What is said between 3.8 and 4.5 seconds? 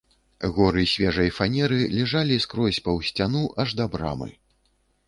да брамы.